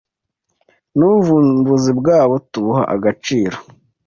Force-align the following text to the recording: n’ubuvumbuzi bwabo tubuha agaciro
n’ubuvumbuzi 0.97 1.91
bwabo 1.99 2.35
tubuha 2.51 2.83
agaciro 2.95 3.57